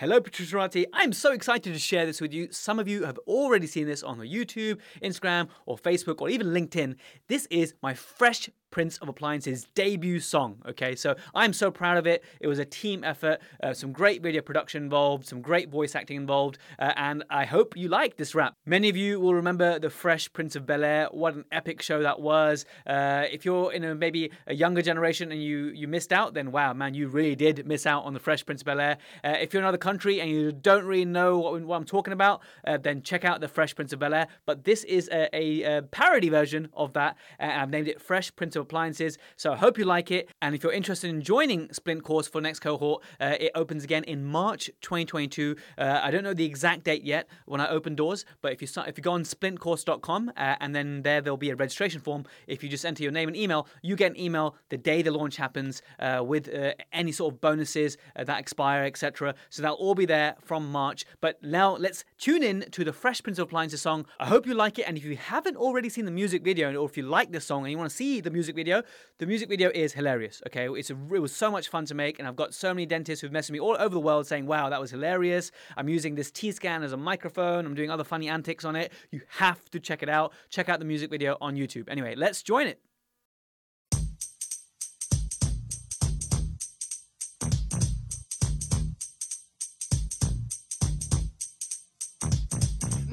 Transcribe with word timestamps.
Hello, 0.00 0.18
Protruserati. 0.18 0.86
I'm 0.94 1.12
so 1.12 1.30
excited 1.30 1.74
to 1.74 1.78
share 1.78 2.06
this 2.06 2.22
with 2.22 2.32
you. 2.32 2.48
Some 2.50 2.78
of 2.78 2.88
you 2.88 3.04
have 3.04 3.18
already 3.26 3.66
seen 3.66 3.86
this 3.86 4.02
on 4.02 4.16
the 4.16 4.24
YouTube, 4.24 4.78
Instagram, 5.02 5.48
or 5.66 5.76
Facebook, 5.76 6.22
or 6.22 6.30
even 6.30 6.54
LinkedIn. 6.54 6.96
This 7.28 7.46
is 7.50 7.74
my 7.82 7.92
fresh 7.92 8.48
Prince 8.70 8.98
of 8.98 9.08
Appliances 9.08 9.66
debut 9.74 10.20
song. 10.20 10.62
Okay, 10.68 10.94
so 10.94 11.16
I'm 11.34 11.52
so 11.52 11.70
proud 11.70 11.96
of 11.96 12.06
it. 12.06 12.24
It 12.40 12.46
was 12.46 12.58
a 12.58 12.64
team 12.64 13.04
effort, 13.04 13.40
uh, 13.62 13.74
some 13.74 13.92
great 13.92 14.22
video 14.22 14.42
production 14.42 14.82
involved, 14.82 15.26
some 15.26 15.40
great 15.40 15.68
voice 15.68 15.94
acting 15.94 16.16
involved, 16.16 16.58
uh, 16.78 16.92
and 16.96 17.24
I 17.30 17.44
hope 17.44 17.76
you 17.76 17.88
like 17.88 18.16
this 18.16 18.34
rap. 18.34 18.54
Many 18.66 18.88
of 18.88 18.96
you 18.96 19.20
will 19.20 19.34
remember 19.34 19.78
the 19.78 19.90
Fresh 19.90 20.32
Prince 20.32 20.56
of 20.56 20.66
Bel 20.66 20.84
Air. 20.84 21.08
What 21.10 21.34
an 21.34 21.44
epic 21.52 21.82
show 21.82 22.02
that 22.02 22.20
was. 22.20 22.64
Uh, 22.86 23.24
if 23.30 23.44
you're 23.44 23.72
in 23.72 23.84
a 23.84 23.94
maybe 23.94 24.30
a 24.46 24.54
younger 24.54 24.82
generation 24.82 25.32
and 25.32 25.42
you 25.42 25.68
you 25.74 25.88
missed 25.88 26.12
out, 26.12 26.34
then 26.34 26.52
wow, 26.52 26.72
man, 26.72 26.94
you 26.94 27.08
really 27.08 27.34
did 27.34 27.66
miss 27.66 27.86
out 27.86 28.04
on 28.04 28.14
the 28.14 28.20
Fresh 28.20 28.46
Prince 28.46 28.62
of 28.62 28.66
Bel 28.66 28.80
Air. 28.80 28.98
Uh, 29.24 29.36
if 29.40 29.52
you're 29.52 29.60
in 29.60 29.64
another 29.64 29.78
country 29.78 30.20
and 30.20 30.30
you 30.30 30.52
don't 30.52 30.84
really 30.84 31.04
know 31.04 31.38
what, 31.38 31.60
what 31.62 31.76
I'm 31.76 31.84
talking 31.84 32.12
about, 32.12 32.42
uh, 32.66 32.76
then 32.76 33.02
check 33.02 33.24
out 33.24 33.40
the 33.40 33.48
Fresh 33.48 33.74
Prince 33.74 33.92
of 33.92 33.98
Bel 33.98 34.14
Air. 34.14 34.28
But 34.46 34.64
this 34.64 34.84
is 34.84 35.08
a, 35.12 35.34
a, 35.34 35.78
a 35.78 35.82
parody 35.82 36.28
version 36.28 36.68
of 36.74 36.92
that, 36.94 37.16
and 37.38 37.52
I've 37.52 37.70
named 37.70 37.88
it 37.88 38.00
Fresh 38.00 38.34
Prince 38.36 38.56
of 38.56 38.59
appliances. 38.60 39.18
So 39.36 39.52
I 39.52 39.56
hope 39.56 39.78
you 39.78 39.84
like 39.84 40.10
it. 40.10 40.30
And 40.42 40.54
if 40.54 40.62
you're 40.62 40.72
interested 40.72 41.10
in 41.10 41.22
joining 41.22 41.72
Splint 41.72 42.04
course 42.04 42.28
for 42.28 42.40
next 42.40 42.60
cohort, 42.60 43.02
uh, 43.20 43.36
it 43.40 43.52
opens 43.54 43.84
again 43.84 44.04
in 44.04 44.24
March 44.24 44.70
2022. 44.82 45.56
Uh, 45.78 46.00
I 46.02 46.10
don't 46.10 46.24
know 46.24 46.34
the 46.34 46.44
exact 46.44 46.84
date 46.84 47.02
yet 47.02 47.28
when 47.46 47.60
I 47.60 47.68
open 47.68 47.94
doors, 47.94 48.24
but 48.42 48.52
if 48.52 48.60
you 48.60 48.66
start, 48.66 48.88
if 48.88 48.96
you 48.96 49.02
go 49.02 49.12
on 49.12 49.24
splintcourse.com 49.24 50.32
uh, 50.36 50.56
and 50.60 50.74
then 50.74 51.02
there 51.02 51.20
there'll 51.20 51.36
be 51.36 51.50
a 51.50 51.56
registration 51.56 52.00
form. 52.00 52.24
If 52.46 52.62
you 52.62 52.68
just 52.68 52.84
enter 52.84 53.02
your 53.02 53.12
name 53.12 53.28
and 53.28 53.36
email, 53.36 53.66
you 53.82 53.96
get 53.96 54.12
an 54.12 54.20
email 54.20 54.56
the 54.68 54.78
day 54.78 55.02
the 55.02 55.10
launch 55.10 55.36
happens 55.36 55.82
uh, 55.98 56.22
with 56.24 56.52
uh, 56.52 56.72
any 56.92 57.12
sort 57.12 57.34
of 57.34 57.40
bonuses 57.40 57.96
uh, 58.16 58.24
that 58.24 58.40
expire, 58.40 58.84
etc. 58.84 59.34
So 59.48 59.62
that'll 59.62 59.76
all 59.76 59.94
be 59.94 60.06
there 60.06 60.36
from 60.42 60.70
March. 60.70 61.04
But 61.20 61.42
now 61.42 61.76
let's 61.76 62.04
tune 62.18 62.42
in 62.42 62.62
to 62.72 62.84
the 62.84 62.92
Fresh 62.92 63.22
Prince 63.22 63.38
of 63.38 63.48
Appliances 63.48 63.82
song. 63.82 64.06
I 64.18 64.26
hope 64.26 64.46
you 64.46 64.54
like 64.54 64.78
it, 64.78 64.82
and 64.82 64.96
if 64.96 65.04
you 65.04 65.16
haven't 65.16 65.56
already 65.56 65.88
seen 65.88 66.04
the 66.04 66.10
music 66.10 66.42
video, 66.42 66.74
or 66.74 66.88
if 66.88 66.96
you 66.96 67.02
like 67.02 67.32
this 67.32 67.44
song 67.44 67.62
and 67.62 67.70
you 67.70 67.78
want 67.78 67.90
to 67.90 67.96
see 67.96 68.20
the 68.20 68.30
music 68.30 68.49
video, 68.54 68.82
the 69.18 69.26
music 69.26 69.48
video 69.48 69.70
is 69.74 69.92
hilarious. 69.92 70.42
Okay, 70.46 70.68
it's 70.68 70.90
a, 70.90 70.94
it 71.14 71.18
was 71.20 71.34
so 71.34 71.50
much 71.50 71.68
fun 71.68 71.84
to 71.86 71.94
make, 71.94 72.18
and 72.18 72.28
I've 72.28 72.36
got 72.36 72.54
so 72.54 72.74
many 72.74 72.86
dentists 72.86 73.20
who've 73.20 73.32
messaged 73.32 73.52
me 73.52 73.60
all 73.60 73.76
over 73.78 73.94
the 73.94 74.00
world 74.00 74.26
saying, 74.26 74.46
"Wow, 74.46 74.68
that 74.70 74.80
was 74.80 74.90
hilarious." 74.90 75.50
I'm 75.76 75.88
using 75.88 76.14
this 76.14 76.30
T-scan 76.30 76.82
as 76.82 76.92
a 76.92 76.96
microphone. 76.96 77.66
I'm 77.66 77.74
doing 77.74 77.90
other 77.90 78.04
funny 78.04 78.28
antics 78.28 78.64
on 78.64 78.76
it. 78.76 78.92
You 79.10 79.20
have 79.38 79.70
to 79.70 79.80
check 79.80 80.02
it 80.02 80.08
out. 80.08 80.32
Check 80.48 80.68
out 80.68 80.78
the 80.78 80.84
music 80.84 81.10
video 81.10 81.36
on 81.40 81.56
YouTube. 81.56 81.88
Anyway, 81.88 82.14
let's 82.14 82.42
join 82.42 82.66
it. 82.66 82.80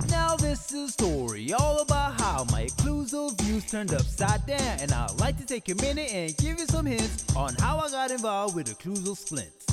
Now 0.10 0.36
this 0.36 0.72
is 0.74 0.90
a 0.90 0.92
story 0.92 1.54
all 1.54 1.80
about 1.80 2.20
how 2.20 2.46
my 2.52 2.66
occlusal 2.66 3.38
views 3.42 3.47
turned 3.68 3.94
upside 3.94 4.46
down, 4.46 4.80
and 4.80 4.94
I'd 4.94 5.20
like 5.20 5.38
to 5.38 5.46
take 5.46 5.68
a 5.70 5.76
minute 5.76 6.10
and 6.14 6.36
give 6.38 6.58
you 6.58 6.66
some 6.68 6.86
hints 6.86 7.26
on 7.36 7.54
how 7.56 7.80
I 7.80 7.90
got 7.90 8.12
involved 8.12 8.56
with 8.56 8.68
occlusal 8.68 9.18
splints. 9.18 9.66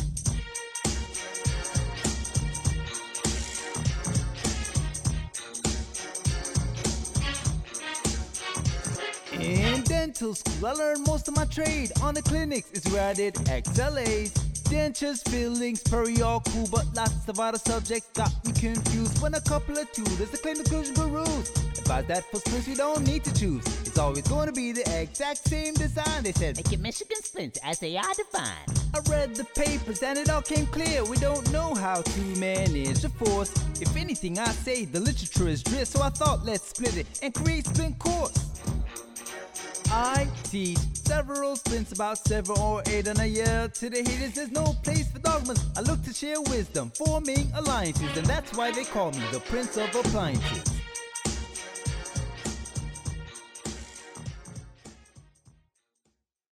In 9.41 9.83
dental 9.83 10.35
school, 10.35 10.67
I 10.67 10.73
learned 10.73 11.07
most 11.07 11.29
of 11.29 11.37
my 11.37 11.45
trade. 11.45 11.93
On 12.03 12.15
the 12.15 12.23
clinics 12.23 12.73
is 12.73 12.93
where 12.93 13.09
I 13.09 13.13
did 13.13 13.35
XLAs. 13.35 14.54
Dentures, 14.65 15.27
fillings, 15.29 15.83
all 16.23 16.41
cool, 16.41 16.69
but 16.71 16.87
lots 16.95 17.29
of 17.29 17.39
other 17.39 17.59
subjects 17.59 18.09
got 18.15 18.33
me 18.45 18.53
confused. 18.53 19.21
When 19.23 19.35
a 19.35 19.41
couple 19.41 19.79
of 19.79 19.91
two, 19.93 20.05
there's 20.17 20.33
a 20.35 20.39
claim 20.39 20.57
conclusion 20.57 20.95
peruse. 20.95 21.51
Advise 21.79 22.07
that 22.07 22.25
for 22.31 22.39
splints 22.39 22.67
you 22.67 22.75
don't 22.77 23.07
need 23.07 23.23
to 23.25 23.35
choose. 23.35 23.65
It's 23.87 23.99
always 23.99 24.27
going 24.27 24.47
to 24.47 24.53
be 24.53 24.73
the 24.73 25.01
exact 25.01 25.47
same 25.49 25.75
design. 25.75 26.23
They 26.23 26.33
said, 26.33 26.57
Make 26.57 26.73
it 26.73 26.81
Michigan 26.81 27.23
splints 27.23 27.59
as 27.63 27.79
they 27.79 27.97
are 27.97 28.15
defined. 28.15 28.81
I 28.95 29.01
read 29.11 29.37
the 29.37 29.45
papers 29.45 30.03
and 30.03 30.19
it 30.19 30.31
all 30.31 30.43
came 30.43 30.67
clear. 30.67 31.05
We 31.05 31.19
don't 31.19 31.51
know 31.53 31.75
how 31.75 32.01
to 32.01 32.21
manage 32.39 33.01
the 33.01 33.11
force. 33.11 33.53
If 33.81 33.97
anything, 33.97 34.39
I 34.39 34.47
say 34.47 34.87
the 34.87 35.01
literature 35.01 35.49
is 35.49 35.63
drift, 35.63 35.89
so 35.89 36.03
I 36.03 36.09
thought 36.09 36.45
let's 36.45 36.69
split 36.69 36.97
it 36.97 37.07
and 37.23 37.35
create 37.35 37.67
splint 37.67 37.99
course. 37.99 38.39
I 39.97 40.27
teach 40.43 40.79
several 40.95 41.55
splints, 41.55 41.93
about 41.93 42.19
seven 42.19 42.57
or 42.59 42.83
eight 42.87 43.07
in 43.07 43.21
a 43.21 43.27
year. 43.27 43.71
To 43.75 43.89
the 43.89 43.99
haters, 43.99 44.35
there's 44.35 44.51
no 44.51 44.75
place 44.83 45.09
for 45.09 45.21
dogmas. 45.21 45.65
I 45.77 45.83
look 45.83 46.03
to 46.03 46.13
share 46.13 46.41
wisdom, 46.41 46.91
forming 46.91 47.47
alliances, 47.55 48.17
and 48.17 48.27
that's 48.27 48.57
why 48.57 48.73
they 48.73 48.83
call 48.83 49.13
me 49.13 49.23
the 49.31 49.39
Prince 49.39 49.77
of 49.77 49.95
Appliances. 49.95 50.74